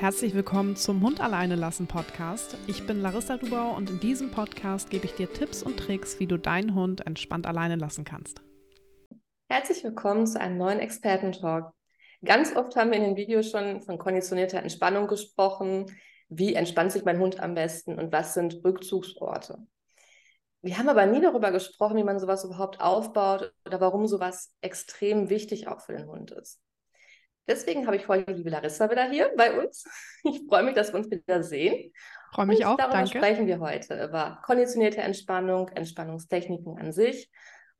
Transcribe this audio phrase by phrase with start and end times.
[0.00, 2.56] Herzlich willkommen zum Hund alleine lassen Podcast.
[2.68, 6.28] Ich bin Larissa Dubau und in diesem Podcast gebe ich dir Tipps und Tricks, wie
[6.28, 8.40] du deinen Hund entspannt alleine lassen kannst.
[9.48, 11.72] Herzlich willkommen zu einem neuen Experten-Talk.
[12.24, 15.86] Ganz oft haben wir in den Videos schon von konditionierter Entspannung gesprochen.
[16.28, 19.58] Wie entspannt sich mein Hund am besten und was sind Rückzugsorte?
[20.62, 25.28] Wir haben aber nie darüber gesprochen, wie man sowas überhaupt aufbaut oder warum sowas extrem
[25.28, 26.60] wichtig auch für den Hund ist.
[27.48, 29.84] Deswegen habe ich heute die liebe Larissa wieder hier bei uns.
[30.22, 31.92] Ich freue mich, dass wir uns wieder sehen.
[32.32, 32.76] Freue mich und auch.
[32.76, 33.18] Darüber danke.
[33.18, 37.30] sprechen wir heute über konditionierte Entspannung, Entspannungstechniken an sich,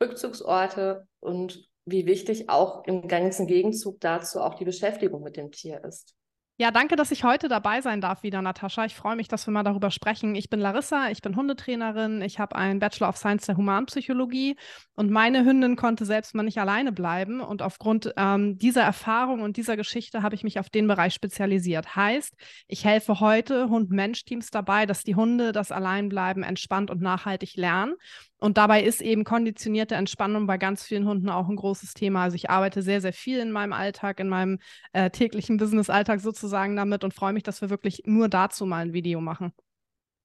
[0.03, 5.85] Rückzugsorte und wie wichtig auch im ganzen Gegenzug dazu auch die Beschäftigung mit dem Tier
[5.85, 6.15] ist.
[6.61, 8.85] Ja, danke, dass ich heute dabei sein darf wieder, Natascha.
[8.85, 10.35] Ich freue mich, dass wir mal darüber sprechen.
[10.35, 14.57] Ich bin Larissa, ich bin Hundetrainerin, ich habe einen Bachelor of Science der Humanpsychologie
[14.97, 17.41] und meine Hündin konnte selbst mal nicht alleine bleiben.
[17.41, 21.95] Und aufgrund ähm, dieser Erfahrung und dieser Geschichte habe ich mich auf den Bereich spezialisiert.
[21.95, 22.35] Heißt,
[22.67, 27.95] ich helfe heute Hund-Mensch-Teams dabei, dass die Hunde das Alleinbleiben entspannt und nachhaltig lernen.
[28.39, 32.23] Und dabei ist eben konditionierte Entspannung bei ganz vielen Hunden auch ein großes Thema.
[32.23, 34.61] Also ich arbeite sehr, sehr viel in meinem Alltag, in meinem
[34.93, 38.93] äh, täglichen Business-Alltag sozusagen damit und freue mich, dass wir wirklich nur dazu mal ein
[38.93, 39.53] Video machen.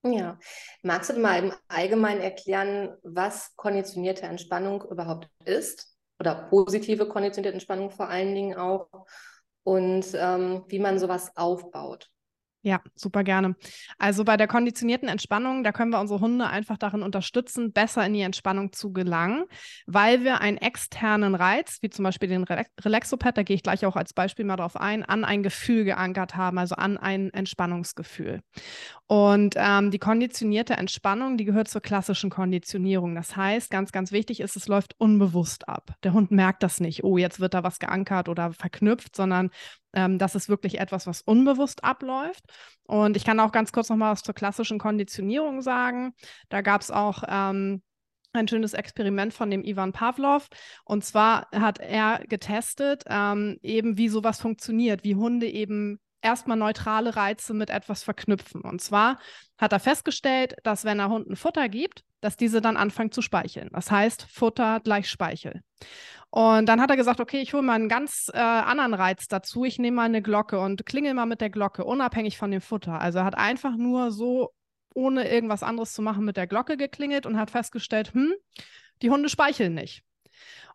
[0.05, 0.37] Ja,
[0.83, 5.97] magst du mal im Allgemeinen erklären, was konditionierte Entspannung überhaupt ist?
[6.19, 8.87] Oder positive konditionierte Entspannung vor allen Dingen auch
[9.63, 12.12] und ähm, wie man sowas aufbaut?
[12.65, 13.57] Ja, super gerne.
[13.97, 18.13] Also bei der konditionierten Entspannung, da können wir unsere Hunde einfach darin unterstützen, besser in
[18.13, 19.43] die Entspannung zu gelangen,
[19.85, 23.97] weil wir einen externen Reiz, wie zum Beispiel den Relaxopad, da gehe ich gleich auch
[23.97, 28.39] als Beispiel mal drauf ein, an ein Gefühl geankert haben, also an ein Entspannungsgefühl.
[29.07, 33.13] Und ähm, die konditionierte Entspannung, die gehört zur klassischen Konditionierung.
[33.13, 35.95] Das heißt, ganz, ganz wichtig ist, es läuft unbewusst ab.
[36.03, 39.49] Der Hund merkt das nicht, oh, jetzt wird da was geankert oder verknüpft, sondern
[39.93, 42.43] ähm, das ist wirklich etwas, was unbewusst abläuft.
[42.83, 46.13] Und ich kann auch ganz kurz noch mal was zur klassischen Konditionierung sagen.
[46.49, 47.81] Da gab es auch ähm,
[48.33, 50.47] ein schönes Experiment von dem Ivan Pavlov.
[50.83, 57.15] Und zwar hat er getestet, ähm, eben wie sowas funktioniert, wie Hunde eben erstmal neutrale
[57.15, 58.61] Reize mit etwas verknüpfen.
[58.61, 59.19] Und zwar
[59.57, 63.69] hat er festgestellt, dass wenn er Hunden Futter gibt, dass diese dann anfangen zu speicheln.
[63.73, 65.61] Das heißt, Futter gleich Speichel.
[66.29, 69.65] Und dann hat er gesagt, okay, ich hole mal einen ganz äh, anderen Reiz dazu.
[69.65, 72.99] Ich nehme mal eine Glocke und klingel mal mit der Glocke, unabhängig von dem Futter.
[72.99, 74.51] Also er hat einfach nur so,
[74.95, 78.33] ohne irgendwas anderes zu machen, mit der Glocke geklingelt und hat festgestellt, hm,
[79.01, 80.03] die Hunde speicheln nicht.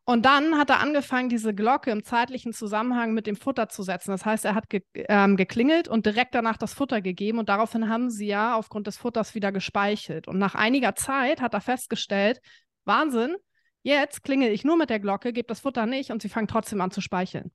[0.09, 4.11] Und dann hat er angefangen, diese Glocke im zeitlichen Zusammenhang mit dem Futter zu setzen.
[4.11, 7.39] Das heißt, er hat ge ähm, geklingelt und direkt danach das Futter gegeben.
[7.39, 10.27] Und daraufhin haben sie ja aufgrund des Futters wieder gespeichelt.
[10.27, 12.41] Und nach einiger Zeit hat er festgestellt,
[12.87, 13.37] Wahnsinn,
[13.83, 16.81] Jetzt klingel ich nur mit der Glocke, gebe das Futter nicht und sie fangen trotzdem
[16.81, 17.53] an zu speicheln.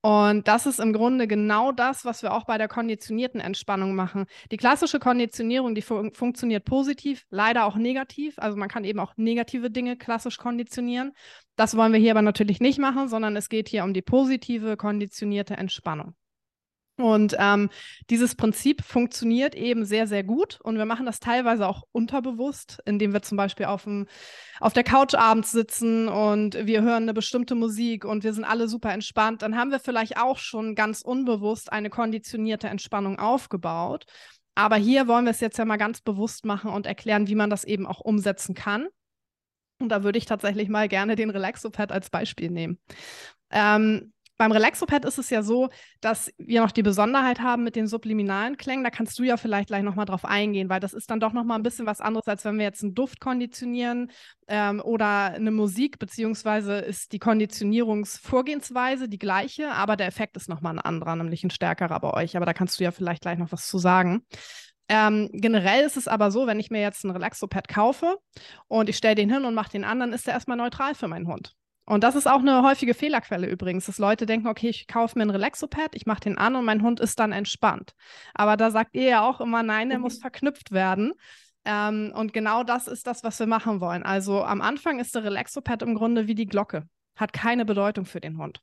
[0.00, 4.26] Und das ist im Grunde genau das, was wir auch bei der konditionierten Entspannung machen.
[4.52, 8.38] Die klassische Konditionierung, die fun funktioniert positiv, leider auch negativ.
[8.38, 11.12] Also man kann eben auch negative Dinge klassisch konditionieren.
[11.56, 14.76] Das wollen wir hier aber natürlich nicht machen, sondern es geht hier um die positive
[14.76, 16.14] konditionierte Entspannung.
[16.98, 17.70] Und ähm,
[18.10, 20.58] dieses Prinzip funktioniert eben sehr, sehr gut.
[20.62, 24.06] Und wir machen das teilweise auch unterbewusst, indem wir zum Beispiel auf, dem,
[24.58, 28.68] auf der Couch abends sitzen und wir hören eine bestimmte Musik und wir sind alle
[28.68, 29.42] super entspannt.
[29.42, 34.04] Dann haben wir vielleicht auch schon ganz unbewusst eine konditionierte Entspannung aufgebaut.
[34.56, 37.48] Aber hier wollen wir es jetzt ja mal ganz bewusst machen und erklären, wie man
[37.48, 38.88] das eben auch umsetzen kann.
[39.80, 42.80] Und da würde ich tatsächlich mal gerne den Relaxopad als Beispiel nehmen.
[43.50, 45.68] Ähm, beim Relaxopad ist es ja so,
[46.00, 48.84] dass wir noch die Besonderheit haben mit den subliminalen Klängen.
[48.84, 51.58] Da kannst du ja vielleicht gleich nochmal drauf eingehen, weil das ist dann doch nochmal
[51.58, 54.12] ein bisschen was anderes, als wenn wir jetzt einen Duft konditionieren
[54.46, 60.74] ähm, oder eine Musik, beziehungsweise ist die Konditionierungsvorgehensweise die gleiche, aber der Effekt ist nochmal
[60.74, 62.36] ein anderer, nämlich ein stärkerer bei euch.
[62.36, 64.24] Aber da kannst du ja vielleicht gleich noch was zu sagen.
[64.88, 68.16] Ähm, generell ist es aber so, wenn ich mir jetzt einen Relaxopad kaufe
[68.68, 71.08] und ich stelle den hin und mache den an, dann ist der erstmal neutral für
[71.08, 71.54] meinen Hund.
[71.88, 75.22] Und das ist auch eine häufige Fehlerquelle übrigens, dass Leute denken, okay, ich kaufe mir
[75.22, 77.94] einen Relaxopad, ich mache den an und mein Hund ist dann entspannt.
[78.34, 80.04] Aber da sagt ihr ja auch immer, nein, der mhm.
[80.04, 81.14] muss verknüpft werden.
[81.64, 84.02] Ähm, und genau das ist das, was wir machen wollen.
[84.02, 86.86] Also am Anfang ist der Relaxopad im Grunde wie die Glocke,
[87.16, 88.60] hat keine Bedeutung für den Hund.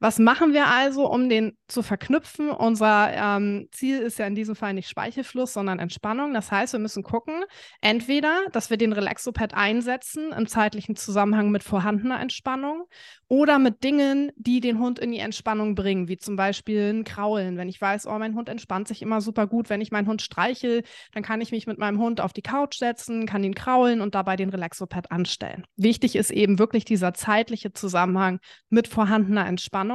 [0.00, 2.50] Was machen wir also, um den zu verknüpfen?
[2.50, 6.32] Unser ähm, Ziel ist ja in diesem Fall nicht Speichelfluss, sondern Entspannung.
[6.34, 7.42] Das heißt, wir müssen gucken,
[7.80, 12.84] entweder, dass wir den Relaxopad einsetzen im zeitlichen Zusammenhang mit vorhandener Entspannung
[13.26, 17.56] oder mit Dingen, die den Hund in die Entspannung bringen, wie zum Beispiel ein Kraulen.
[17.56, 20.22] Wenn ich weiß, oh, mein Hund entspannt sich immer super gut, wenn ich meinen Hund
[20.22, 24.00] streichel, dann kann ich mich mit meinem Hund auf die Couch setzen, kann ihn kraulen
[24.00, 25.64] und dabei den Relaxopad anstellen.
[25.76, 28.38] Wichtig ist eben wirklich dieser zeitliche Zusammenhang
[28.70, 29.87] mit vorhandener Entspannung.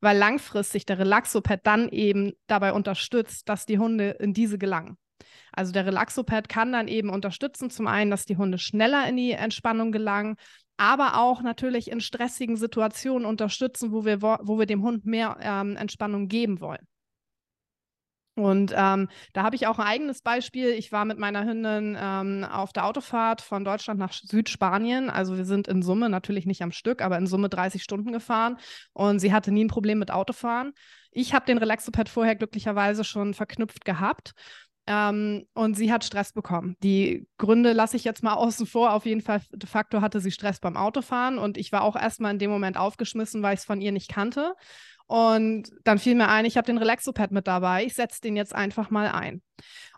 [0.00, 4.96] Weil langfristig der Relaxopad dann eben dabei unterstützt, dass die Hunde in diese gelangen.
[5.52, 9.32] Also der Relaxopad kann dann eben unterstützen, zum einen, dass die Hunde schneller in die
[9.32, 10.36] Entspannung gelangen,
[10.76, 15.76] aber auch natürlich in stressigen Situationen unterstützen, wo wir, wo wir dem Hund mehr ähm,
[15.76, 16.86] Entspannung geben wollen.
[18.36, 20.68] Und ähm, da habe ich auch ein eigenes Beispiel.
[20.68, 25.10] Ich war mit meiner Hündin ähm, auf der Autofahrt von Deutschland nach Südspanien.
[25.10, 28.56] Also wir sind in Summe natürlich nicht am Stück, aber in Summe 30 Stunden gefahren.
[28.92, 30.72] Und sie hatte nie ein Problem mit Autofahren.
[31.10, 34.32] Ich habe den Relaxopad vorher glücklicherweise schon verknüpft gehabt.
[34.86, 36.76] Ähm, und sie hat Stress bekommen.
[36.82, 38.92] Die Gründe lasse ich jetzt mal außen vor.
[38.92, 42.32] Auf jeden Fall, de facto hatte sie Stress beim Autofahren und ich war auch erstmal
[42.32, 44.54] in dem Moment aufgeschmissen, weil ich es von ihr nicht kannte.
[45.10, 48.54] Und dann fiel mir ein, ich habe den Relaxopad mit dabei, ich setze den jetzt
[48.54, 49.42] einfach mal ein.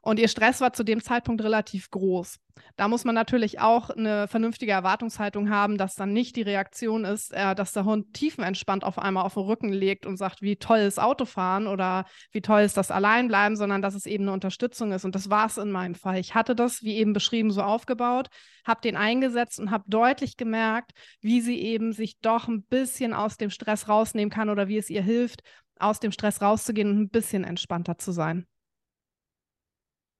[0.02, 2.38] Und ihr Stress war zu dem Zeitpunkt relativ groß.
[2.76, 7.32] Da muss man natürlich auch eine vernünftige Erwartungshaltung haben, dass dann nicht die Reaktion ist,
[7.32, 10.80] äh, dass der Hund tiefenentspannt auf einmal auf den Rücken legt und sagt, wie toll
[10.80, 15.04] ist Autofahren oder wie toll ist das Alleinbleiben, sondern dass es eben eine Unterstützung ist.
[15.04, 16.18] Und das war es in meinem Fall.
[16.18, 18.28] Ich hatte das, wie eben beschrieben, so aufgebaut,
[18.66, 23.36] habe den eingesetzt und habe deutlich gemerkt, wie sie eben sich doch ein bisschen aus
[23.36, 25.42] dem Stress rausnehmen kann oder wie es ihr hilft,
[25.78, 28.46] aus dem Stress rauszugehen und ein bisschen entspannter zu sein.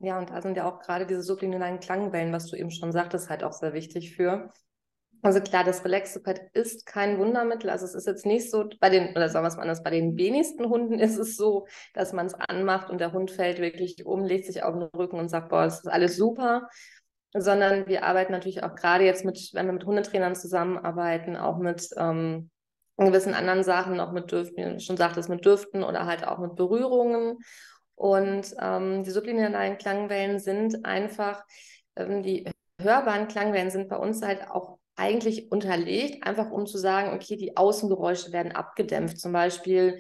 [0.03, 3.31] Ja, und da sind ja auch gerade diese subliminalen Klangwellen, was du eben schon sagtest,
[3.31, 4.51] halt auch sehr wichtig für.
[5.23, 7.71] Also klar, das Relaxopad ist kein Wundermittel.
[7.71, 9.91] Also es ist jetzt nicht so, bei den, oder sagen wir es mal anders, bei
[9.91, 14.05] den wenigsten Hunden ist es so, dass man es anmacht und der Hund fällt wirklich
[14.05, 16.69] um, legt sich auf den Rücken und sagt, boah, das ist alles super.
[17.33, 21.89] Sondern wir arbeiten natürlich auch gerade jetzt mit, wenn wir mit Hundetrainern zusammenarbeiten, auch mit
[21.97, 22.51] ähm,
[22.97, 26.39] gewissen anderen Sachen, auch mit Düften, wie du schon sagtest, mit Düften oder halt auch
[26.39, 27.39] mit Berührungen.
[27.95, 31.45] Und ähm, die subliminalen Klangwellen sind einfach,
[31.97, 32.51] ähm, die
[32.81, 37.57] hörbaren Klangwellen sind bei uns halt auch eigentlich unterlegt, einfach um zu sagen, okay, die
[37.57, 39.19] Außengeräusche werden abgedämpft.
[39.19, 39.99] Zum Beispiel,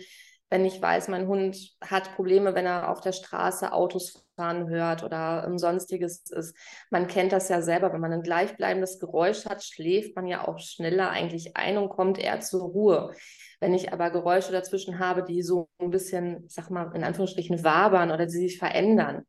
[0.50, 5.02] wenn ich weiß, mein Hund hat Probleme, wenn er auf der Straße Autos fahren hört
[5.02, 6.54] oder ähm, sonstiges ist.
[6.90, 10.58] Man kennt das ja selber, wenn man ein gleichbleibendes Geräusch hat, schläft man ja auch
[10.58, 13.14] schneller eigentlich ein und kommt eher zur Ruhe.
[13.62, 18.10] Wenn ich aber Geräusche dazwischen habe, die so ein bisschen, sag mal, in Anführungsstrichen wabern
[18.10, 19.22] oder die sich verändern,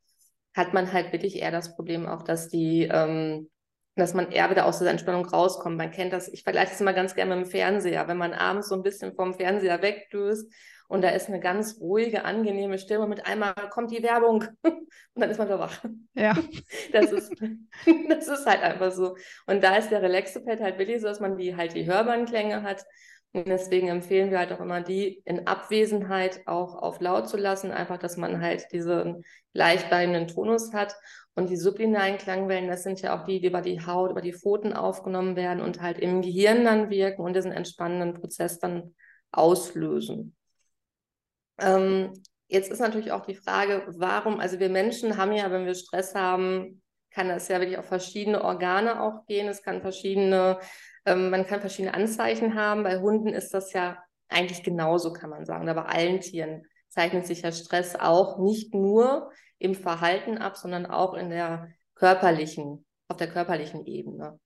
[0.56, 3.52] hat man halt wirklich eher das Problem auch, dass die, ähm,
[3.96, 5.78] dass man eher wieder aus der Entspannung rauskommt.
[5.78, 8.08] Man kennt das, ich vergleiche das immer ganz gerne mit dem Fernseher.
[8.08, 10.52] Wenn man abends so ein bisschen vom Fernseher wegdöst
[10.88, 15.30] und da ist eine ganz ruhige, angenehme Stimme, mit einmal kommt die Werbung und dann
[15.30, 15.80] ist man wieder wach.
[16.16, 16.36] Ja.
[16.92, 17.32] Das ist,
[18.10, 19.16] das ist halt einfach so.
[19.46, 22.64] Und da ist der Relaxopad halt wirklich so, dass man die halt die hörbaren Klänge
[22.64, 22.84] hat
[23.34, 27.72] und deswegen empfehlen wir halt auch immer, die in Abwesenheit auch auf laut zu lassen,
[27.72, 30.96] einfach, dass man halt diesen gleichbleibenden Tonus hat.
[31.34, 34.34] Und die sublinalen Klangwellen, das sind ja auch die, die über die Haut, über die
[34.34, 38.94] Pfoten aufgenommen werden und halt im Gehirn dann wirken und diesen entspannenden Prozess dann
[39.32, 40.36] auslösen.
[41.58, 42.14] Ähm,
[42.50, 46.14] jetzt ist natürlich auch die Frage, warum, also wir Menschen haben ja, wenn wir Stress
[46.14, 49.48] haben, kann das ja wirklich auf verschiedene Organe auch gehen.
[49.48, 50.60] Es kann verschiedene
[51.06, 52.84] ähm, man kann verschiedene Anzeichen haben.
[52.84, 53.98] Bei Hunden ist das ja
[54.30, 55.68] eigentlich genauso, kann man sagen.
[55.70, 60.86] Aber bei allen Tieren zeichnet sich ja Stress auch nicht nur im Verhalten ab, sondern
[60.86, 64.40] auch in der körperlichen, auf der körperlichen Ebene.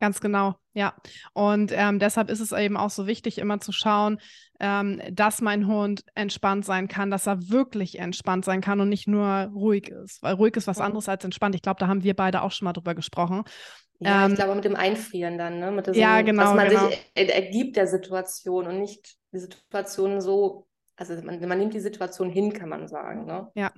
[0.00, 0.92] Ganz genau, ja.
[1.32, 4.18] Und ähm, deshalb ist es eben auch so wichtig, immer zu schauen,
[4.60, 9.08] ähm, dass mein Hund entspannt sein kann, dass er wirklich entspannt sein kann und nicht
[9.08, 10.22] nur ruhig ist.
[10.22, 11.54] Weil ruhig ist was anderes als entspannt.
[11.54, 13.44] Ich glaube, da haben wir beide auch schon mal drüber gesprochen.
[14.04, 15.70] Ja, ähm, ich glaube mit dem Einfrieren dann, ne?
[15.70, 16.42] Mit diesem, ja, genau.
[16.44, 16.88] Was man genau.
[16.88, 22.30] sich ergibt der Situation und nicht die Situation so also man, man, nimmt die Situation
[22.30, 23.24] hin, kann man sagen.
[23.26, 23.50] Ne?
[23.54, 23.72] Ja,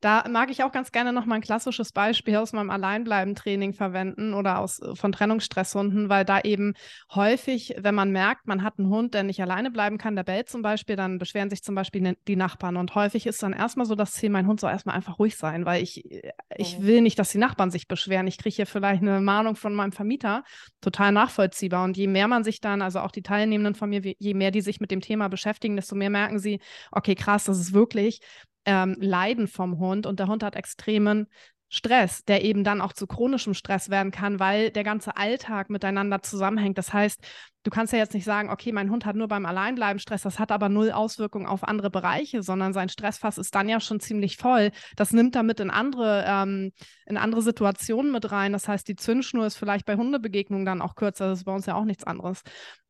[0.00, 4.34] da mag ich auch ganz gerne noch mal ein klassisches Beispiel aus meinem Alleinbleiben-Training verwenden
[4.34, 6.74] oder aus, äh, von Trennungsstresshunden, weil da eben
[7.14, 10.48] häufig, wenn man merkt, man hat einen Hund, der nicht alleine bleiben kann, der bellt
[10.48, 12.76] zum Beispiel, dann beschweren sich zum Beispiel die Nachbarn.
[12.76, 15.66] Und häufig ist dann erstmal so das Ziel, mein Hund soll erstmal einfach ruhig sein,
[15.66, 18.26] weil ich, äh, ich will nicht, dass die Nachbarn sich beschweren.
[18.26, 20.44] Ich kriege hier vielleicht eine Mahnung von meinem Vermieter,
[20.80, 21.84] total nachvollziehbar.
[21.84, 24.60] Und je mehr man sich dann, also auch die Teilnehmenden von mir, je mehr die
[24.60, 26.60] sich mit dem Thema beschäftigen, desto mehr merken sie,
[26.92, 28.20] okay, krass, das ist wirklich
[28.68, 31.26] ähm, Leiden vom Hund und der Hund hat extremen
[31.70, 36.22] Stress, der eben dann auch zu chronischem Stress werden kann, weil der ganze Alltag miteinander
[36.22, 36.76] zusammenhängt.
[36.76, 37.20] Das heißt,
[37.68, 40.38] du kannst ja jetzt nicht sagen, okay, mein Hund hat nur beim Alleinbleiben Stress, das
[40.38, 44.38] hat aber null Auswirkungen auf andere Bereiche, sondern sein Stressfass ist dann ja schon ziemlich
[44.38, 44.70] voll.
[44.96, 46.72] Das nimmt damit in andere, ähm,
[47.04, 48.54] in andere Situationen mit rein.
[48.54, 51.28] Das heißt, die Zündschnur ist vielleicht bei Hundebegegnungen dann auch kürzer.
[51.28, 52.40] Das ist bei uns ja auch nichts anderes.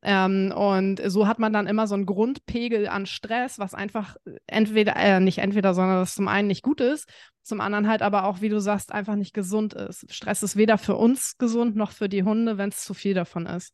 [0.01, 4.15] Ähm, und so hat man dann immer so einen Grundpegel an Stress, was einfach
[4.47, 7.09] entweder, äh, nicht entweder, sondern das zum einen nicht gut ist,
[7.43, 10.05] zum anderen halt aber auch, wie du sagst, einfach nicht gesund ist.
[10.13, 13.45] Stress ist weder für uns gesund noch für die Hunde, wenn es zu viel davon
[13.45, 13.73] ist.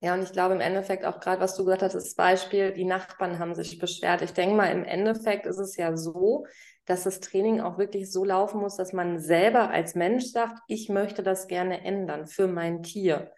[0.00, 2.84] Ja, und ich glaube im Endeffekt auch gerade, was du gesagt hast, das Beispiel, die
[2.84, 4.22] Nachbarn haben sich beschwert.
[4.22, 6.46] Ich denke mal, im Endeffekt ist es ja so,
[6.84, 10.88] dass das Training auch wirklich so laufen muss, dass man selber als Mensch sagt, ich
[10.88, 13.32] möchte das gerne ändern für mein Tier.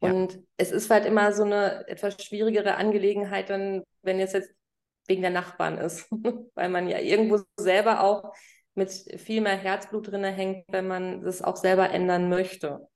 [0.00, 0.10] Ja.
[0.10, 4.50] Und es ist halt immer so eine etwas schwierigere Angelegenheit, dann, wenn es jetzt
[5.06, 6.10] wegen der Nachbarn ist,
[6.54, 8.32] weil man ja irgendwo selber auch
[8.74, 12.88] mit viel mehr Herzblut drin hängt, wenn man das auch selber ändern möchte.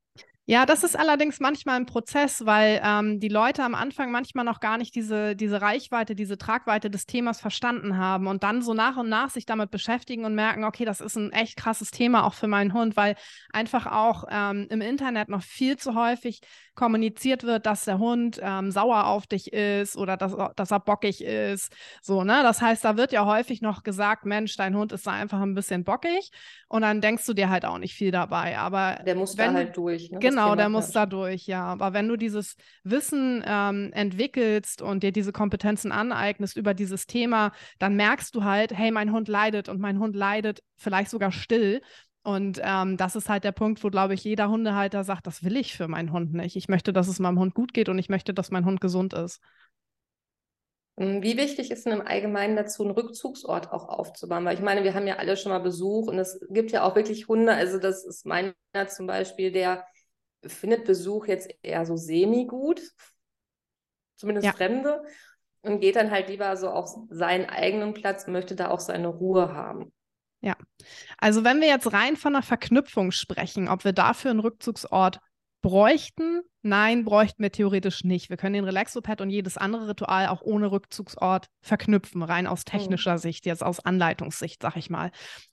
[0.51, 4.59] Ja, das ist allerdings manchmal ein Prozess, weil ähm, die Leute am Anfang manchmal noch
[4.59, 8.97] gar nicht diese, diese Reichweite, diese Tragweite des Themas verstanden haben und dann so nach
[8.97, 12.35] und nach sich damit beschäftigen und merken, okay, das ist ein echt krasses Thema auch
[12.35, 13.15] für meinen Hund, weil
[13.53, 16.41] einfach auch ähm, im Internet noch viel zu häufig
[16.81, 21.23] kommuniziert wird, dass der Hund ähm, sauer auf dich ist oder dass, dass er bockig
[21.23, 21.71] ist.
[22.01, 22.41] So, ne?
[22.43, 25.55] Das heißt, da wird ja häufig noch gesagt, Mensch, dein Hund ist da einfach ein
[25.55, 26.31] bisschen bockig
[26.69, 28.57] und dann denkst du dir halt auch nicht viel dabei.
[28.57, 30.11] Aber der muss wenn, da halt durch.
[30.11, 30.21] Ne?
[30.21, 31.67] Genau, der muss da durch, ja.
[31.67, 37.53] Aber wenn du dieses Wissen ähm, entwickelst und dir diese Kompetenzen aneignest über dieses Thema,
[37.79, 41.83] dann merkst du halt, hey, mein Hund leidet und mein Hund leidet vielleicht sogar still.
[42.23, 45.57] Und ähm, das ist halt der Punkt, wo, glaube ich, jeder Hundehalter sagt, das will
[45.57, 46.55] ich für meinen Hund nicht.
[46.57, 49.15] Ich möchte, dass es meinem Hund gut geht und ich möchte, dass mein Hund gesund
[49.15, 49.41] ist.
[50.99, 54.45] Hm, wie wichtig ist denn im Allgemeinen dazu, einen Rückzugsort auch aufzubauen?
[54.45, 56.95] Weil ich meine, wir haben ja alle schon mal Besuch und es gibt ja auch
[56.95, 58.55] wirklich Hunde, also das ist meiner
[58.89, 59.87] zum Beispiel, der
[60.45, 62.83] findet Besuch jetzt eher so semi-gut,
[64.17, 64.53] zumindest ja.
[64.53, 65.03] Fremde,
[65.63, 69.55] und geht dann halt lieber so auf seinen eigenen Platz, möchte da auch seine Ruhe
[69.55, 69.93] haben.
[70.43, 70.57] Ja,
[71.19, 75.21] also wenn wir jetzt rein von einer Verknüpfung sprechen, ob wir dafür einen Rückzugsort
[75.63, 78.31] bräuchten, nein, bräuchten wir theoretisch nicht.
[78.31, 82.71] Wir können den Relaxopad und jedes andere Ritual auch ohne Rückzugsort verknüpfen, rein aus mhm.
[82.71, 83.19] technischer mhm.
[83.19, 85.11] Sicht, jetzt aus Anleitungssicht, sag ich mal.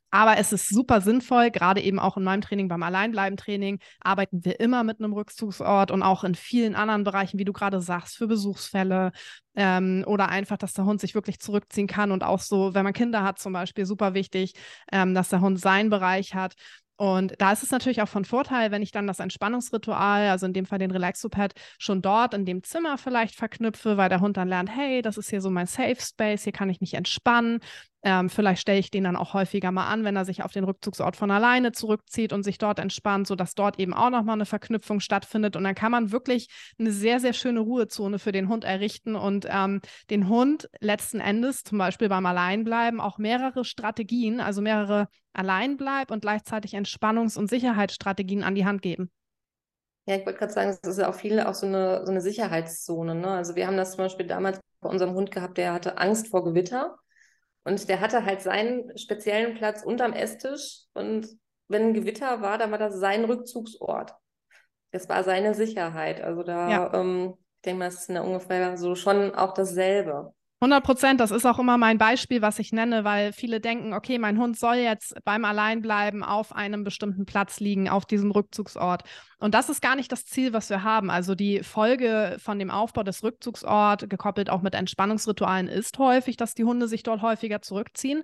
[0.10, 4.60] Aber es ist super sinnvoll, gerade eben auch in meinem Training, beim Alleinbleiben-Training, arbeiten wir
[4.60, 8.28] immer mit einem Rückzugsort und auch in vielen anderen Bereichen, wie du gerade sagst, für
[8.28, 9.12] Besuchsfälle
[9.56, 12.94] ähm, oder einfach, dass der Hund sich wirklich zurückziehen kann und auch so, wenn man
[12.94, 14.54] Kinder hat zum Beispiel, super wichtig,
[14.92, 16.56] ähm, dass der Hund seinen Bereich hat.
[16.98, 20.54] Und da ist es natürlich auch von Vorteil, wenn ich dann das Entspannungsritual, also in
[20.54, 24.48] dem Fall den Relaxopad, schon dort in dem Zimmer vielleicht verknüpfe, weil der Hund dann
[24.48, 27.60] lernt, hey, das ist hier so mein Safe Space, hier kann ich mich entspannen.
[28.10, 30.64] Ähm, vielleicht stelle ich den dann auch häufiger mal an, wenn er sich auf den
[30.64, 35.02] Rückzugsort von alleine zurückzieht und sich dort entspannt, sodass dort eben auch nochmal eine Verknüpfung
[35.02, 35.58] stattfindet.
[35.58, 36.48] Und dann kann man wirklich
[36.80, 41.64] eine sehr, sehr schöne Ruhezone für den Hund errichten und ähm, den Hund letzten Endes,
[41.64, 48.42] zum Beispiel beim Alleinbleiben, auch mehrere Strategien, also mehrere Alleinbleib- und gleichzeitig Entspannungs- und Sicherheitsstrategien
[48.42, 49.12] an die Hand geben.
[50.06, 52.22] Ja, ich wollte gerade sagen, es ist ja auch viel auch so eine, so eine
[52.22, 53.16] Sicherheitszone.
[53.16, 53.28] Ne?
[53.28, 56.46] Also wir haben das zum Beispiel damals bei unserem Hund gehabt, der hatte Angst vor
[56.46, 56.98] Gewitter.
[57.68, 60.86] Und der hatte halt seinen speziellen Platz unterm Esstisch.
[60.94, 61.28] Und
[61.68, 64.14] wenn ein Gewitter war, dann war das sein Rückzugsort.
[64.92, 66.22] Das war seine Sicherheit.
[66.22, 66.94] Also da, ja.
[66.94, 70.34] ähm, ich denke mal, es ist ungefähr so schon auch dasselbe.
[70.60, 74.18] 100 Prozent, das ist auch immer mein Beispiel, was ich nenne, weil viele denken, okay,
[74.18, 79.04] mein Hund soll jetzt beim Alleinbleiben auf einem bestimmten Platz liegen, auf diesem Rückzugsort.
[79.38, 81.12] Und das ist gar nicht das Ziel, was wir haben.
[81.12, 86.56] Also die Folge von dem Aufbau des Rückzugsorts, gekoppelt auch mit Entspannungsritualen, ist häufig, dass
[86.56, 88.24] die Hunde sich dort häufiger zurückziehen.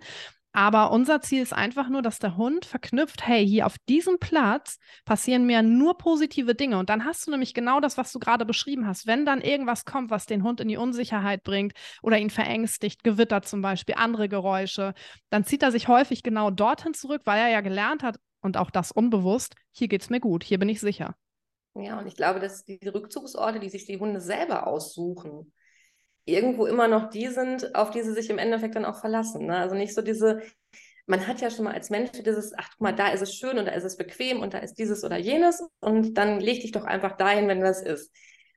[0.54, 4.78] Aber unser Ziel ist einfach nur, dass der Hund verknüpft, hey, hier auf diesem Platz
[5.04, 6.78] passieren mir nur positive Dinge.
[6.78, 9.08] Und dann hast du nämlich genau das, was du gerade beschrieben hast.
[9.08, 13.42] Wenn dann irgendwas kommt, was den Hund in die Unsicherheit bringt oder ihn verängstigt, Gewitter
[13.42, 14.94] zum Beispiel, andere Geräusche,
[15.32, 18.70] dann zieht er sich häufig genau dorthin zurück, weil er ja gelernt hat, und auch
[18.70, 21.16] das unbewusst, hier geht es mir gut, hier bin ich sicher.
[21.76, 25.52] Ja, und ich glaube, dass die Rückzugsorte, die sich die Hunde selber aussuchen,
[26.26, 29.46] irgendwo immer noch die sind, auf die sie sich im Endeffekt dann auch verlassen.
[29.46, 29.58] Ne?
[29.58, 30.42] Also nicht so diese,
[31.06, 33.58] man hat ja schon mal als Mensch dieses, ach guck mal, da ist es schön
[33.58, 36.72] und da ist es bequem und da ist dieses oder jenes und dann leg dich
[36.72, 38.12] doch einfach dahin, wenn das ist.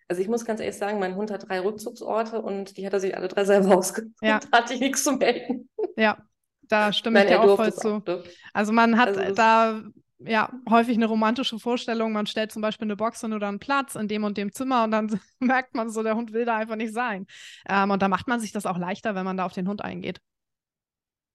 [0.08, 3.00] Also ich muss ganz ehrlich sagen, mein Hund hat drei Rückzugsorte und die hat er
[3.00, 4.14] sich alle drei selber ausgesucht.
[4.22, 4.38] Ja.
[4.50, 5.68] Da hatte ich nichts zu melden.
[5.96, 6.18] Ja,
[6.62, 8.02] da stimme ich dir auch voll zu.
[8.06, 9.82] Auch, also man hat also da
[10.18, 12.12] ja, häufig eine romantische Vorstellung.
[12.12, 14.84] Man stellt zum Beispiel eine Box hin oder einen Platz in dem und dem Zimmer
[14.84, 17.26] und dann merkt man so, der Hund will da einfach nicht sein.
[17.68, 19.82] Ähm, und da macht man sich das auch leichter, wenn man da auf den Hund
[19.82, 20.20] eingeht.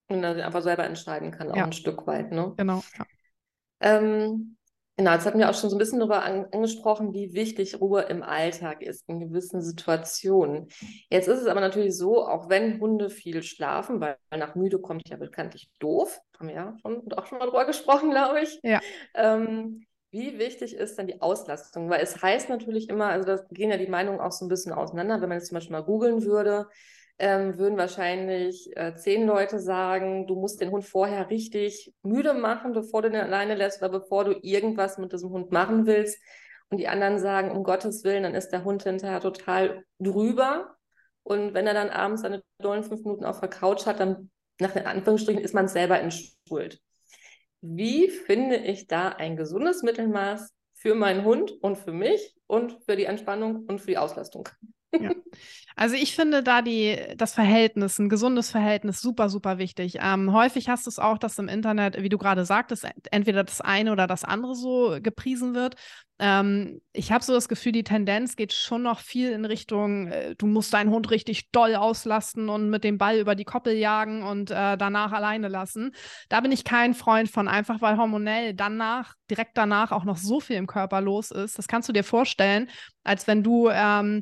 [0.07, 1.63] Und dann einfach selber entscheiden kann, auch ja.
[1.63, 2.53] ein Stück weit, ne?
[2.57, 2.83] Genau.
[2.97, 3.05] Ja.
[3.79, 4.57] Ähm,
[4.97, 8.01] Genau, jetzt hatten wir auch schon so ein bisschen darüber an, angesprochen, wie wichtig Ruhe
[8.03, 10.67] im Alltag ist in gewissen Situationen.
[11.09, 15.07] Jetzt ist es aber natürlich so, auch wenn Hunde viel schlafen, weil nach müde kommt
[15.09, 18.59] ja bekanntlich doof, haben wir ja schon, auch schon mal drüber gesprochen, glaube ich.
[18.63, 18.79] Ja.
[19.15, 21.89] Ähm, wie wichtig ist denn die Auslastung?
[21.89, 24.73] Weil es heißt natürlich immer, also da gehen ja die Meinungen auch so ein bisschen
[24.73, 26.67] auseinander, wenn man jetzt zum Beispiel mal googeln würde,
[27.21, 32.73] ähm, würden wahrscheinlich äh, zehn Leute sagen, du musst den Hund vorher richtig müde machen,
[32.73, 36.19] bevor du den alleine lässt oder bevor du irgendwas mit diesem Hund machen willst.
[36.69, 40.75] und die anderen sagen, um Gottes Willen, dann ist der Hund hinterher total drüber.
[41.21, 44.71] Und wenn er dann abends seine dollen fünf Minuten auf der Couch hat, dann nach
[44.71, 46.79] den Anführungsstrichen ist man selber in Schuld.
[47.61, 52.95] Wie finde ich da ein gesundes Mittelmaß für meinen Hund und für mich und für
[52.95, 54.49] die Entspannung und für die Auslastung?
[55.75, 59.97] Also ich finde da die, das Verhältnis, ein gesundes Verhältnis super, super wichtig.
[60.01, 63.61] Ähm, häufig hast du es auch, dass im Internet, wie du gerade sagtest, entweder das
[63.61, 65.75] eine oder das andere so gepriesen wird.
[66.19, 70.35] Ähm, ich habe so das Gefühl, die Tendenz geht schon noch viel in Richtung, äh,
[70.35, 74.21] du musst deinen Hund richtig doll auslasten und mit dem Ball über die Koppel jagen
[74.21, 75.95] und äh, danach alleine lassen.
[76.29, 80.39] Da bin ich kein Freund von, einfach weil hormonell danach, direkt danach auch noch so
[80.39, 81.57] viel im Körper los ist.
[81.57, 82.69] Das kannst du dir vorstellen,
[83.03, 84.21] als wenn du ähm,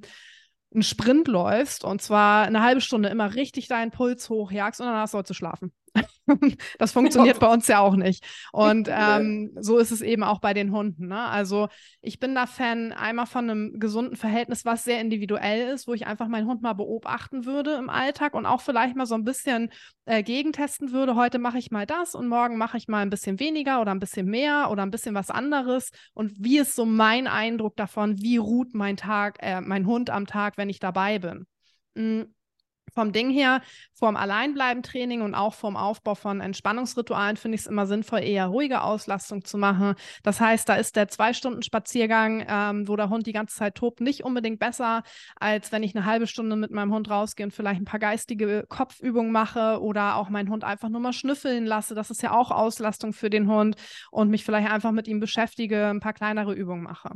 [0.74, 5.08] einen Sprint läufst und zwar eine halbe Stunde immer richtig deinen Puls hochjagst und danach
[5.08, 5.72] sollst du schlafen.
[6.78, 8.24] das funktioniert bei uns ja auch nicht.
[8.52, 11.08] Und ähm, so ist es eben auch bei den Hunden.
[11.08, 11.20] Ne?
[11.20, 11.68] Also
[12.02, 16.08] ich bin da Fan einmal von einem gesunden Verhältnis, was sehr individuell ist, wo ich
[16.08, 19.72] einfach meinen Hund mal beobachten würde im Alltag und auch vielleicht mal so ein bisschen
[20.06, 21.16] äh, gegentesten würde.
[21.16, 24.00] Heute mache ich mal das und morgen mache ich mal ein bisschen weniger oder ein
[24.00, 25.92] bisschen mehr oder ein bisschen was anderes.
[26.14, 30.28] Und wie ist so mein Eindruck davon, wie ruht mein Tag, äh, mein Hund am
[30.28, 31.46] Tag, wenn ich dabei bin?
[31.96, 32.34] Mhm
[32.94, 33.62] vom Ding her,
[33.94, 38.82] vorm Alleinbleiben-Training und auch vorm Aufbau von Entspannungsritualen finde ich es immer sinnvoll, eher ruhige
[38.82, 39.96] Auslastung zu machen.
[40.24, 44.24] Das heißt, da ist der Zwei-Stunden-Spaziergang, ähm, wo der Hund die ganze Zeit tobt, nicht
[44.24, 45.04] unbedingt besser,
[45.40, 48.66] als wenn ich eine halbe Stunde mit meinem Hund rausgehe und vielleicht ein paar geistige
[48.68, 51.96] Kopfübungen mache oder auch meinen Hund einfach nur mal schnüffeln lasse.
[51.96, 53.76] Das ist ja auch Auslastung für den Hund
[54.12, 57.12] und mich vielleicht einfach mit ihm beschäftige, ein paar kleinere Übungen mache.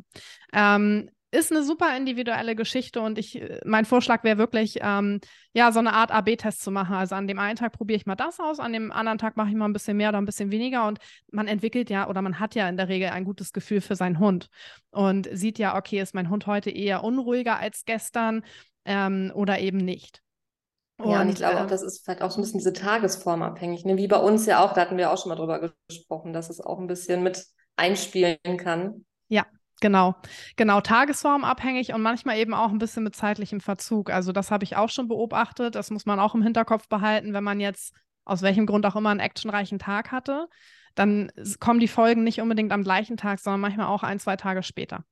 [0.54, 5.20] Ähm, ist eine super individuelle Geschichte und ich, äh, mein Vorschlag wäre wirklich, ähm,
[5.54, 6.96] ja, so eine Art AB-Test zu machen.
[6.96, 9.50] Also an dem einen Tag probiere ich mal das aus, an dem anderen Tag mache
[9.50, 11.00] ich mal ein bisschen mehr oder ein bisschen weniger und
[11.32, 14.20] man entwickelt ja oder man hat ja in der Regel ein gutes Gefühl für seinen
[14.20, 14.50] Hund
[14.92, 18.44] und sieht ja, okay, ist mein Hund heute eher unruhiger als gestern
[18.86, 20.22] ähm, oder eben nicht.
[20.98, 22.74] Und, ja, und ich glaube auch, ähm, das ist vielleicht auch so ein bisschen diese
[22.74, 23.86] Tagesform abhängig.
[23.86, 23.98] Ne?
[23.98, 26.62] Wie bei uns ja auch, da hatten wir auch schon mal drüber gesprochen, dass es
[26.62, 29.06] auch ein bisschen mit einspielen kann.
[29.28, 29.46] Ja,
[29.84, 30.16] Genau,
[30.56, 34.12] genau, tagesformabhängig und manchmal eben auch ein bisschen mit zeitlichem Verzug.
[34.12, 35.76] Also das habe ich auch schon beobachtet.
[35.76, 37.94] Das muss man auch im Hinterkopf behalten, wenn man jetzt
[38.24, 40.48] aus welchem Grund auch immer einen actionreichen Tag hatte.
[40.96, 44.64] Dann kommen die Folgen nicht unbedingt am gleichen Tag, sondern manchmal auch ein, zwei Tage
[44.64, 45.04] später.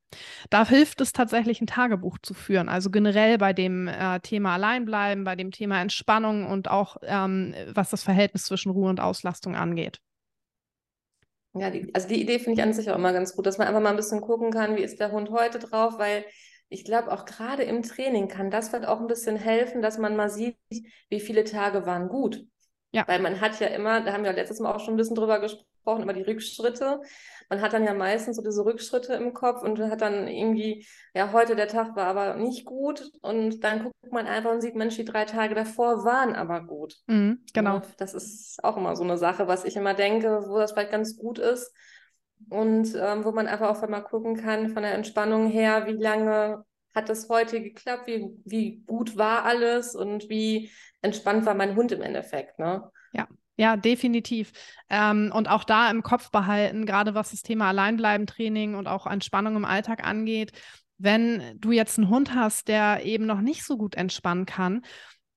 [0.50, 2.70] Da hilft es tatsächlich, ein Tagebuch zu führen.
[2.70, 7.90] Also generell bei dem äh, Thema Alleinbleiben, bei dem Thema Entspannung und auch ähm, was
[7.90, 10.00] das Verhältnis zwischen Ruhe und Auslastung angeht.
[11.54, 13.68] Ja, die, also die Idee finde ich an sich auch immer ganz gut, dass man
[13.68, 16.26] einfach mal ein bisschen gucken kann, wie ist der Hund heute drauf, weil
[16.70, 20.16] ich glaube, auch gerade im Training kann das vielleicht auch ein bisschen helfen, dass man
[20.16, 20.58] mal sieht,
[21.10, 22.46] wie viele Tage waren gut.
[22.94, 23.06] Ja.
[23.08, 25.40] Weil man hat ja immer, da haben wir letztes Mal auch schon ein bisschen drüber
[25.40, 27.02] gesprochen, immer die Rückschritte
[27.52, 31.34] man hat dann ja meistens so diese Rückschritte im Kopf und hat dann irgendwie, ja,
[31.34, 34.96] heute der Tag war aber nicht gut und dann guckt man einfach und sieht, Mensch,
[34.96, 36.96] die drei Tage davor waren aber gut.
[37.08, 37.76] Mhm, genau.
[37.76, 40.92] Und das ist auch immer so eine Sache, was ich immer denke, wo das vielleicht
[40.92, 41.76] ganz gut ist
[42.50, 46.64] und ähm, wo man einfach auch mal gucken kann von der Entspannung her, wie lange
[46.96, 51.92] hat das heute geklappt, wie, wie gut war alles und wie entspannt war mein Hund
[51.92, 52.90] im Endeffekt, ne?
[53.12, 54.52] Ja, ja, definitiv.
[54.90, 59.56] Ähm, und auch da im Kopf behalten, gerade was das Thema Alleinbleiben-Training und auch Entspannung
[59.56, 60.52] im Alltag angeht.
[60.98, 64.82] Wenn du jetzt einen Hund hast, der eben noch nicht so gut entspannen kann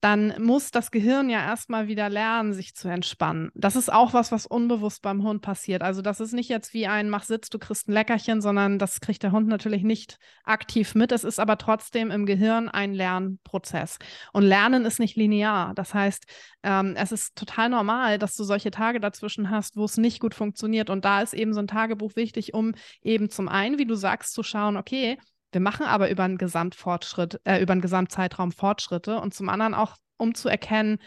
[0.05, 3.51] dann muss das Gehirn ja erstmal wieder lernen, sich zu entspannen.
[3.55, 5.81] Das ist auch was, was unbewusst beim Hund passiert.
[5.81, 9.01] Also das ist nicht jetzt wie ein Mach Sitz, du kriegst ein Leckerchen, sondern das
[9.01, 11.11] kriegt der Hund natürlich nicht aktiv mit.
[11.11, 13.97] Es ist aber trotzdem im Gehirn ein Lernprozess.
[14.35, 15.73] Und Lernen ist nicht linear.
[15.75, 16.27] Das heißt,
[16.64, 20.35] ähm, es ist total normal, dass du solche Tage dazwischen hast, wo es nicht gut
[20.35, 20.90] funktioniert.
[20.90, 24.35] Und da ist eben so ein Tagebuch wichtig, um eben zum einen, wie du sagst,
[24.35, 25.17] zu schauen, okay,
[25.55, 29.97] wir machen aber über einen Gesamtfortschritt, äh, über einen Gesamtzeitraum Fortschritte und zum anderen auch,
[30.17, 30.99] um zu erkennen,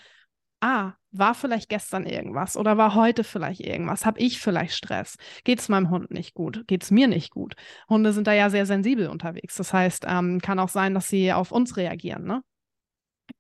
[0.62, 4.06] ah, war vielleicht gestern irgendwas oder war heute vielleicht irgendwas?
[4.06, 5.18] Habe ich vielleicht Stress?
[5.44, 6.66] Geht es meinem Hund nicht gut?
[6.68, 7.56] Geht es mir nicht gut?
[7.90, 9.56] Hunde sind da ja sehr sensibel unterwegs.
[9.56, 12.26] Das heißt, ähm, kann auch sein, dass sie auf uns reagieren.
[12.26, 12.42] Ne?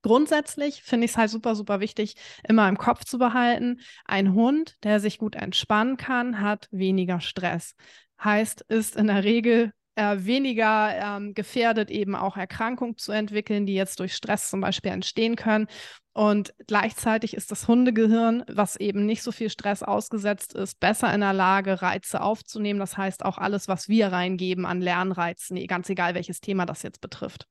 [0.01, 2.15] Grundsätzlich finde ich es halt super, super wichtig,
[2.47, 7.75] immer im Kopf zu behalten, ein Hund, der sich gut entspannen kann, hat weniger Stress.
[8.23, 13.73] Heißt, ist in der Regel äh, weniger ähm, gefährdet, eben auch Erkrankungen zu entwickeln, die
[13.73, 15.67] jetzt durch Stress zum Beispiel entstehen können.
[16.13, 21.21] Und gleichzeitig ist das Hundegehirn, was eben nicht so viel Stress ausgesetzt ist, besser in
[21.21, 22.79] der Lage, Reize aufzunehmen.
[22.79, 27.01] Das heißt auch alles, was wir reingeben an Lernreizen, ganz egal welches Thema das jetzt
[27.01, 27.47] betrifft.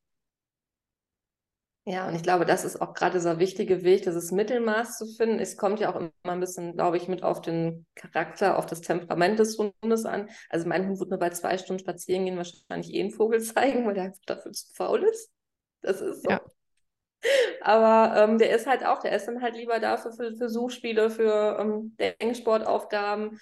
[1.88, 5.38] Ja, und ich glaube, das ist auch gerade dieser wichtige Weg, dieses Mittelmaß zu finden.
[5.38, 8.80] Es kommt ja auch immer ein bisschen, glaube ich, mit auf den Charakter, auf das
[8.80, 10.28] Temperament des Hundes an.
[10.50, 13.86] Also mein Hund würde mir bei zwei Stunden spazieren gehen wahrscheinlich eh einen Vogel zeigen,
[13.86, 15.30] weil der dafür zu faul ist.
[15.80, 16.30] Das ist so.
[16.30, 16.40] Ja.
[17.60, 21.08] Aber ähm, der ist halt auch, der ist dann halt lieber dafür für, für Suchspiele,
[21.08, 23.38] für ähm, Denksportaufgaben.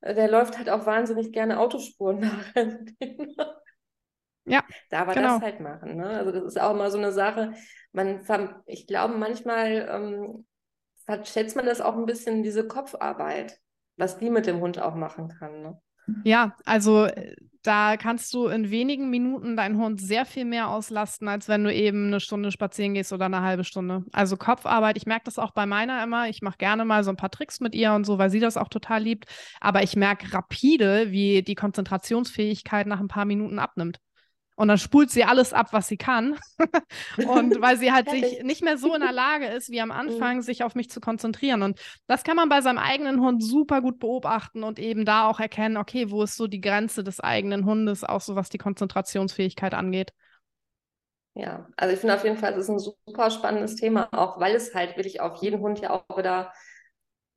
[0.00, 2.20] Äh, der läuft halt auch wahnsinnig gerne Autospuren
[2.56, 3.61] nach.
[4.44, 4.64] Ja.
[4.90, 5.34] Da war genau.
[5.34, 5.96] das halt machen.
[5.96, 6.08] Ne?
[6.08, 7.52] Also das ist auch immer so eine Sache.
[7.92, 8.20] Man,
[8.66, 10.46] ich glaube, manchmal ähm,
[11.04, 13.58] verschätzt man das auch ein bisschen, diese Kopfarbeit,
[13.96, 15.62] was die mit dem Hund auch machen kann.
[15.62, 15.80] Ne?
[16.24, 21.28] Ja, also äh, da kannst du in wenigen Minuten deinen Hund sehr viel mehr auslasten,
[21.28, 24.04] als wenn du eben eine Stunde spazieren gehst oder eine halbe Stunde.
[24.12, 26.28] Also Kopfarbeit, ich merke das auch bei meiner immer.
[26.28, 28.56] Ich mache gerne mal so ein paar Tricks mit ihr und so, weil sie das
[28.56, 29.26] auch total liebt.
[29.60, 34.00] Aber ich merke rapide, wie die Konzentrationsfähigkeit nach ein paar Minuten abnimmt.
[34.62, 36.38] Und dann spult sie alles ab, was sie kann.
[37.16, 39.94] und weil sie halt sich nicht mehr so in der Lage ist, wie am mhm.
[39.96, 41.62] Anfang, sich auf mich zu konzentrieren.
[41.62, 45.40] Und das kann man bei seinem eigenen Hund super gut beobachten und eben da auch
[45.40, 49.74] erkennen, okay, wo ist so die Grenze des eigenen Hundes, auch so was die Konzentrationsfähigkeit
[49.74, 50.12] angeht.
[51.34, 54.54] Ja, also ich finde auf jeden Fall, es ist ein super spannendes Thema, auch weil
[54.54, 56.52] es halt wirklich auf jeden Hund ja auch wieder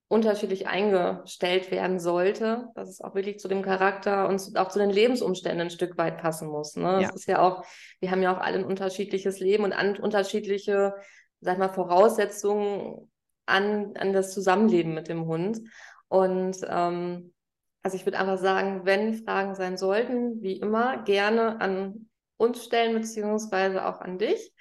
[0.08, 4.92] unterschiedlich eingestellt werden sollte, dass es auch wirklich zu dem Charakter und auch zu den
[4.92, 6.76] Lebensumständen ein Stück weit passen muss.
[6.76, 7.02] Ne?
[7.02, 7.10] Ja.
[7.10, 7.66] ist ja auch,
[8.00, 10.94] wir haben ja auch alle ein unterschiedliches Leben und an, unterschiedliche,
[11.42, 13.12] sag mal, Voraussetzungen
[13.48, 15.62] an, an das Zusammenleben mit dem Hund.
[16.08, 17.34] Und ähm,
[17.82, 22.94] also ich würde einfach sagen, wenn Fragen sein sollten, wie immer, gerne an uns stellen,
[22.94, 24.54] beziehungsweise auch an dich.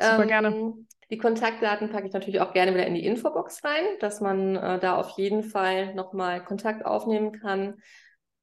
[0.00, 0.74] Super ähm, gerne.
[1.12, 4.78] Die Kontaktdaten packe ich natürlich auch gerne wieder in die Infobox rein, dass man äh,
[4.78, 7.82] da auf jeden Fall nochmal Kontakt aufnehmen kann.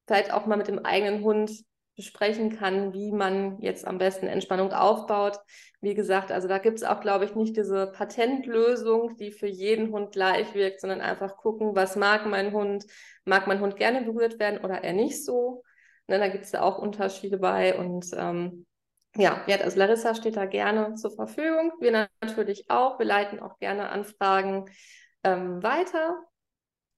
[0.06, 1.50] Vielleicht auch mal mit dem eigenen Hund
[1.96, 5.40] besprechen kann, wie man jetzt am besten Entspannung aufbaut.
[5.80, 9.90] Wie gesagt, also da gibt es auch, glaube ich, nicht diese Patentlösung, die für jeden
[9.90, 12.86] Hund gleich wirkt, sondern einfach gucken, was mag mein Hund?
[13.24, 15.64] Mag mein Hund gerne berührt werden oder eher nicht so?
[16.06, 18.64] Ne, da gibt es ja auch Unterschiede bei und ähm,
[19.16, 21.72] ja, also Larissa steht da gerne zur Verfügung.
[21.80, 22.98] Wir natürlich auch.
[22.98, 24.66] Wir leiten auch gerne Anfragen
[25.24, 26.22] ähm, weiter.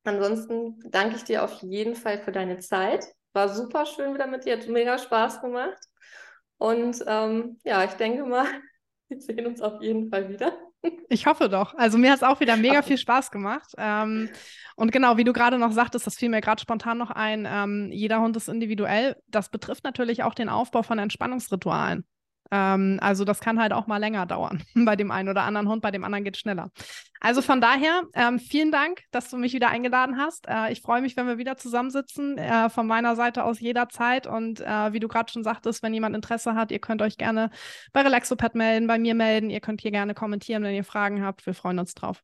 [0.04, 3.06] Ansonsten danke ich dir auf jeden Fall für deine Zeit.
[3.32, 4.58] War super schön wieder mit dir.
[4.58, 5.78] Hat mega Spaß gemacht.
[6.58, 8.46] Und ähm, ja, ich denke mal,
[9.08, 10.56] wir sehen uns auf jeden Fall wieder.
[11.08, 11.74] Ich hoffe doch.
[11.74, 13.72] Also mir hat es auch wieder mega viel Spaß gemacht.
[13.76, 14.30] Ähm,
[14.76, 17.90] und genau, wie du gerade noch sagtest, das fiel mir gerade spontan noch ein, ähm,
[17.92, 19.16] jeder Hund ist individuell.
[19.28, 22.04] Das betrifft natürlich auch den Aufbau von Entspannungsritualen.
[22.52, 25.82] Ähm, also das kann halt auch mal länger dauern bei dem einen oder anderen Hund,
[25.82, 26.70] bei dem anderen geht es schneller.
[27.18, 30.46] Also von daher, ähm, vielen Dank, dass du mich wieder eingeladen hast.
[30.48, 34.26] Äh, ich freue mich, wenn wir wieder zusammensitzen, äh, von meiner Seite aus jederzeit.
[34.26, 37.50] Und äh, wie du gerade schon sagtest, wenn jemand Interesse hat, ihr könnt euch gerne
[37.92, 39.50] bei Relaxopad melden, bei mir melden.
[39.50, 41.46] Ihr könnt hier gerne kommentieren, wenn ihr Fragen habt.
[41.46, 42.22] Wir freuen uns drauf.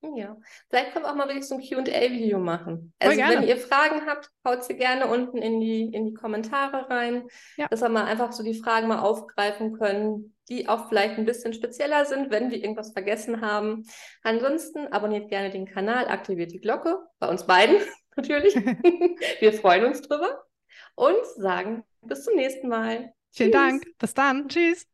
[0.00, 0.36] Ja,
[0.68, 2.92] vielleicht können wir auch mal wirklich so ein QA-Video machen.
[3.00, 7.26] Also, wenn ihr Fragen habt, haut sie gerne unten in die, in die Kommentare rein,
[7.56, 7.66] ja.
[7.66, 11.52] dass wir mal einfach so die Fragen mal aufgreifen können, die auch vielleicht ein bisschen
[11.52, 13.84] spezieller sind, wenn wir irgendwas vergessen haben.
[14.22, 17.76] Ansonsten abonniert gerne den Kanal, aktiviert die Glocke, bei uns beiden
[18.16, 18.54] natürlich.
[19.40, 20.44] wir freuen uns drüber
[20.94, 23.12] und sagen bis zum nächsten Mal.
[23.32, 23.60] Vielen Tschüss.
[23.60, 23.98] Dank.
[23.98, 24.48] Bis dann.
[24.48, 24.86] Tschüss.